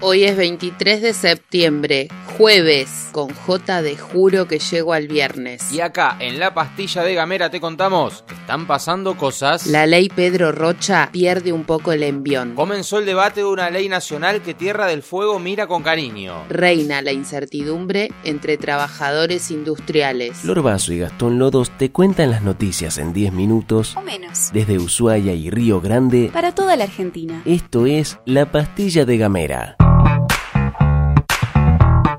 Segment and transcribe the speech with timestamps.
[0.00, 2.06] Hoy es 23 de septiembre,
[2.36, 5.72] jueves, con J de juro que llego al viernes.
[5.72, 9.66] Y acá, en la pastilla de Gamera, te contamos, están pasando cosas.
[9.66, 12.54] La ley Pedro Rocha pierde un poco el envión.
[12.54, 16.44] Comenzó el debate de una ley nacional que Tierra del Fuego mira con cariño.
[16.48, 20.36] Reina la incertidumbre entre trabajadores industriales.
[20.36, 23.96] Flor Vaso y Gastón Lodos te cuentan las noticias en 10 minutos.
[23.96, 24.52] O menos.
[24.52, 26.30] Desde Ushuaia y Río Grande.
[26.32, 27.42] Para toda la Argentina.
[27.44, 29.76] Esto es La Pastilla de Gamera.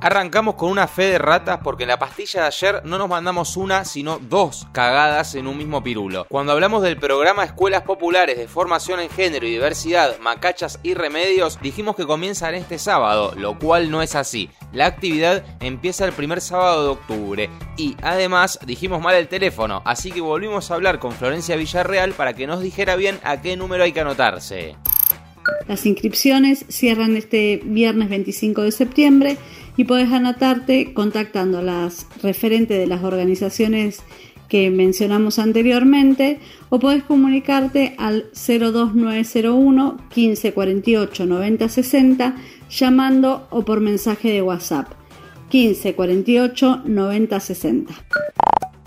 [0.09, 3.55] Arrancamos con una fe de ratas porque en la pastilla de ayer no nos mandamos
[3.55, 6.25] una, sino dos cagadas en un mismo pirulo.
[6.29, 11.59] Cuando hablamos del programa Escuelas Populares de Formación en Género y Diversidad, Macachas y Remedios,
[11.61, 14.49] dijimos que comienzan este sábado, lo cual no es así.
[14.73, 20.11] La actividad empieza el primer sábado de octubre y además dijimos mal el teléfono, así
[20.11, 23.83] que volvimos a hablar con Florencia Villarreal para que nos dijera bien a qué número
[23.83, 24.75] hay que anotarse.
[25.67, 29.38] Las inscripciones cierran este viernes 25 de septiembre
[29.80, 34.02] y puedes anotarte contactando a las referentes de las organizaciones
[34.49, 42.35] que mencionamos anteriormente o puedes comunicarte al 02901 1548 9060
[42.69, 44.91] llamando o por mensaje de WhatsApp
[45.50, 47.94] 1548 9060.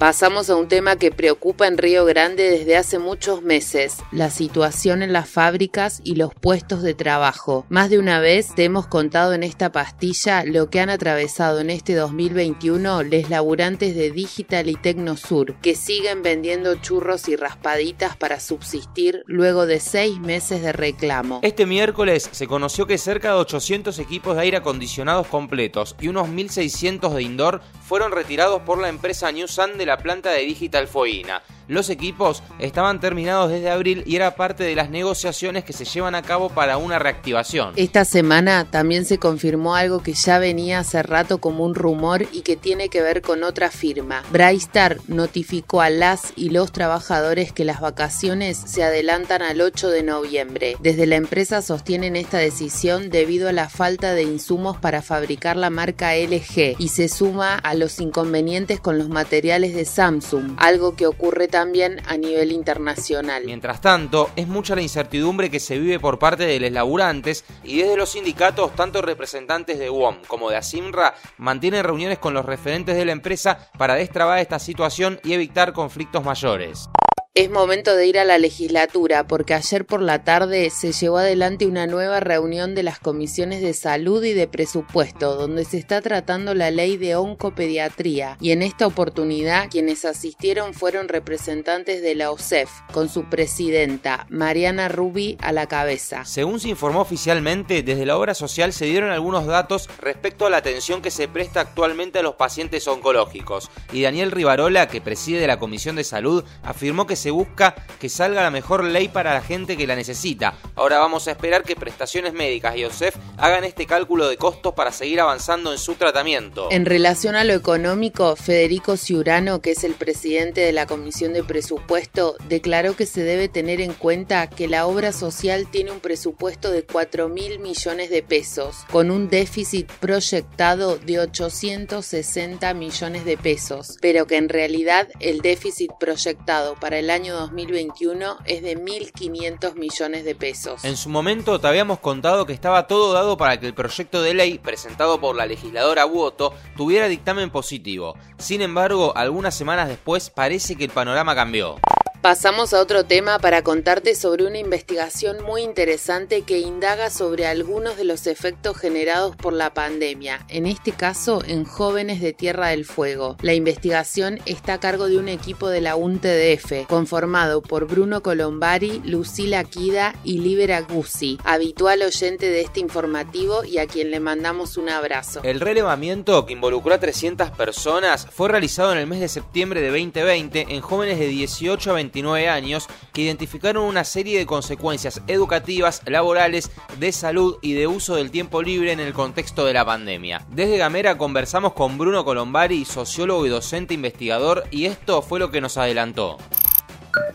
[0.03, 5.01] Pasamos a un tema que preocupa en Río Grande desde hace muchos meses, la situación
[5.01, 7.65] en las fábricas y los puestos de trabajo.
[7.69, 11.71] Más de una vez te hemos contado en esta pastilla lo que han atravesado en
[11.71, 18.41] este 2021 les laburantes de Digital y Tecnosur, que siguen vendiendo churros y raspaditas para
[18.41, 21.39] subsistir luego de seis meses de reclamo.
[21.45, 26.27] Este miércoles se conoció que cerca de 800 equipos de aire acondicionados completos y unos
[26.27, 30.87] 1.600 de indoor fueron retirados por la empresa New Sun de la planta de Digital
[30.87, 31.43] Foina.
[31.69, 36.15] Los equipos estaban terminados desde abril y era parte de las negociaciones que se llevan
[36.15, 37.73] a cabo para una reactivación.
[37.77, 42.43] Esta semana también se confirmó algo que ya venía hace rato como un rumor y
[42.43, 44.23] que tiene que ver con otra firma.
[44.31, 50.03] Brightstar notificó a las y los trabajadores que las vacaciones se adelantan al 8 de
[50.03, 50.77] noviembre.
[50.81, 55.71] Desde la empresa sostienen esta decisión debido a la falta de insumos para fabricar la
[55.71, 61.07] marca LG y se suma a los inconvenientes con los materiales de Samsung, algo que
[61.07, 63.45] ocurre también a nivel internacional.
[63.45, 67.77] Mientras tanto, es mucha la incertidumbre que se vive por parte de los laburantes y
[67.77, 72.97] desde los sindicatos, tanto representantes de UOM como de ASIMRA mantienen reuniones con los referentes
[72.97, 76.89] de la empresa para destrabar esta situación y evitar conflictos mayores.
[77.35, 81.65] Es momento de ir a la legislatura porque ayer por la tarde se llevó adelante
[81.65, 86.55] una nueva reunión de las comisiones de salud y de presupuesto donde se está tratando
[86.55, 92.69] la ley de oncopediatría y en esta oportunidad quienes asistieron fueron representantes de la OSEF
[92.93, 96.27] con su presidenta Mariana Rubi a la cabeza.
[96.27, 100.59] Según se informó oficialmente, desde la obra social se dieron algunos datos respecto a la
[100.59, 105.59] atención que se presta actualmente a los pacientes oncológicos y Daniel Rivarola, que preside la
[105.59, 109.77] Comisión de Salud, afirmó que se busca que salga la mejor ley para la gente
[109.77, 110.55] que la necesita.
[110.75, 114.91] Ahora vamos a esperar que prestaciones médicas y OSEF hagan este cálculo de costos para
[114.91, 116.69] seguir avanzando en su tratamiento.
[116.73, 121.45] En relación a lo económico, Federico Ciurano, que es el presidente de la Comisión de
[121.45, 126.73] Presupuesto, declaró que se debe tener en cuenta que la obra social tiene un presupuesto
[126.73, 133.97] de 4 mil millones de pesos, con un déficit proyectado de 860 millones de pesos,
[134.01, 140.25] pero que en realidad el déficit proyectado para el año 2021 es de 1.500 millones
[140.25, 140.85] de pesos.
[140.85, 144.35] En su momento te habíamos contado que estaba todo dado para que el proyecto de
[144.35, 148.17] ley presentado por la legisladora Buoto tuviera dictamen positivo.
[148.39, 151.77] Sin embargo, algunas semanas después parece que el panorama cambió.
[152.23, 157.97] Pasamos a otro tema para contarte sobre una investigación muy interesante que indaga sobre algunos
[157.97, 162.85] de los efectos generados por la pandemia, en este caso en jóvenes de Tierra del
[162.85, 163.37] Fuego.
[163.43, 169.03] La investigación está a cargo de un equipo de la UNTDF, conformado por Bruno Colombari,
[169.05, 174.77] Lucila Kida y Libera Guzzi, habitual oyente de este informativo y a quien le mandamos
[174.77, 175.41] un abrazo.
[175.43, 179.89] El relevamiento, que involucró a 300 personas, fue realizado en el mes de septiembre de
[179.89, 182.12] 2020 en jóvenes de 18 a 20
[182.51, 188.31] años que identificaron una serie de consecuencias educativas, laborales, de salud y de uso del
[188.31, 190.47] tiempo libre en el contexto de la pandemia.
[190.51, 195.61] Desde Gamera conversamos con Bruno Colombari, sociólogo y docente investigador, y esto fue lo que
[195.61, 196.39] nos adelantó.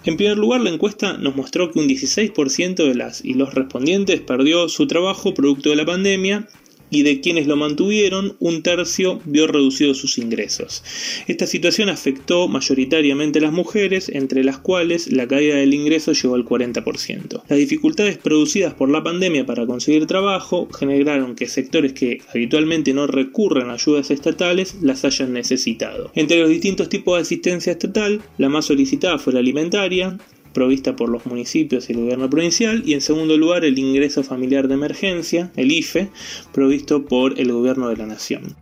[0.04, 4.22] En primer lugar, la encuesta nos mostró que un 16% de las y los respondientes
[4.22, 6.48] perdió su trabajo producto de la pandemia
[6.90, 10.84] y de quienes lo mantuvieron, un tercio vio reducidos sus ingresos.
[11.28, 16.36] Esta situación afectó mayoritariamente a las mujeres, entre las cuales la caída del ingreso llegó
[16.36, 17.44] al 40%.
[17.48, 23.08] Las dificultades producidas por la pandemia para conseguir trabajo generaron que sectores que habitualmente no
[23.08, 26.12] recurren a ayudas estatales las hayan necesitado.
[26.16, 30.18] Entre los distintos tipos de asistencia estatal, la más solicitada fue la alimentaria,
[30.58, 34.68] provista por los municipios y el gobierno provincial, y en segundo lugar el ingreso familiar
[34.68, 36.10] de emergencia, el IFE,
[36.52, 38.56] provisto por el gobierno de la nación.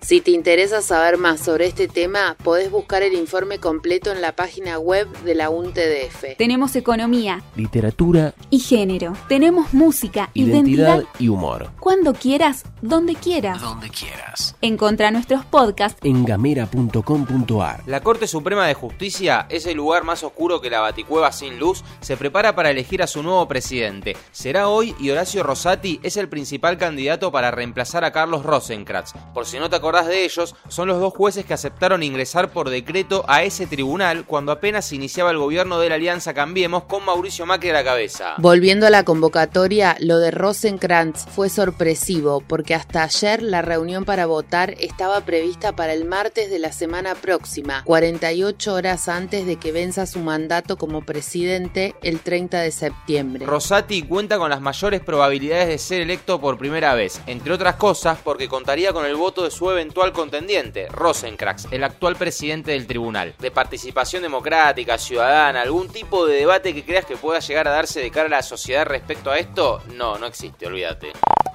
[0.00, 4.34] Si te interesa saber más sobre este tema, podés buscar el informe completo en la
[4.34, 6.36] página web de la UNTDF.
[6.36, 9.14] Tenemos economía, literatura y género.
[9.28, 11.70] Tenemos música, identidad, identidad, y humor.
[11.78, 13.60] cuando quieras, donde quieras.
[13.60, 14.56] Donde quieras.
[14.60, 17.82] Encontra nuestros podcasts En gamera.com.ar.
[17.86, 22.16] La Corte Suprema de Justicia, ese lugar más oscuro que la baticueva sin luz, se
[22.16, 24.16] prepara para elegir a su nuevo presidente.
[24.32, 29.12] Será hoy y Horacio Rosati es el principal candidato para reemplazar a Carlos Rosenkrantz.
[29.32, 32.68] Por si no te acordás de ellos, son los dos jueces que aceptaron ingresar por
[32.68, 37.46] decreto a ese tribunal cuando apenas iniciaba el gobierno de la Alianza Cambiemos con Mauricio
[37.46, 38.34] Macri a la cabeza.
[38.38, 44.26] Volviendo a la convocatoria, lo de Rosenkrantz fue sorpresivo porque hasta ayer la reunión para
[44.26, 49.70] votar estaba prevista para el martes de la semana próxima, 48 horas antes de que
[49.70, 53.46] venza su mandato como presidente el 30 de septiembre.
[53.46, 58.18] Rosati cuenta con las mayores probabilidades de ser electo por primera vez, entre otras cosas
[58.24, 63.34] porque contaría con el voto de su eventual contendiente, Rosenkrantz, el actual presidente del tribunal.
[63.38, 68.00] De participación democrática, ciudadana, algún tipo de debate que creas que pueda llegar a darse
[68.00, 71.12] de cara a la sociedad respecto a esto, no, no existe, olvídate.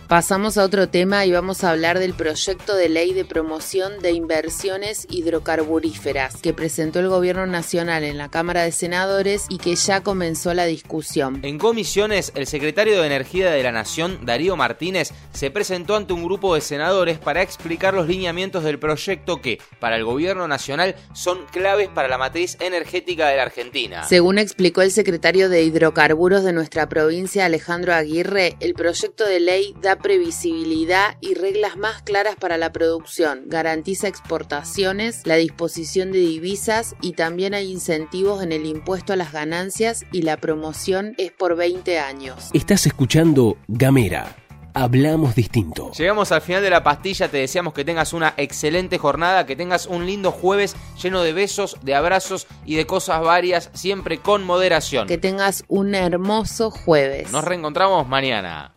[0.08, 4.14] Pasamos a otro tema y vamos a hablar del proyecto de ley de promoción de
[4.14, 10.04] inversiones hidrocarburíferas que presentó el Gobierno Nacional en la Cámara de Senadores y que ya
[10.04, 11.42] comenzó la discusión.
[11.44, 16.24] En comisiones, el secretario de Energía de la Nación, Darío Martínez, se presentó ante un
[16.24, 21.46] grupo de senadores para explicar los lineamientos del proyecto que, para el gobierno nacional, son
[21.52, 24.06] claves para la matriz energética de la Argentina.
[24.06, 29.76] Según explicó el secretario de Hidrocarburos de nuestra provincia, Alejandro Aguirre, el proyecto de ley
[29.98, 36.96] da previsibilidad y reglas más claras para la producción, garantiza exportaciones, la disposición de divisas
[37.02, 41.56] y también hay incentivos en el impuesto a las ganancias y la promoción es por
[41.56, 42.50] 20 años.
[42.54, 44.36] Estás escuchando Gamera.
[44.74, 45.92] Hablamos distinto.
[45.94, 49.88] Llegamos al final de la pastilla, te deseamos que tengas una excelente jornada, que tengas
[49.88, 55.08] un lindo jueves lleno de besos, de abrazos y de cosas varias, siempre con moderación.
[55.08, 57.32] Que tengas un hermoso jueves.
[57.32, 58.77] Nos reencontramos mañana.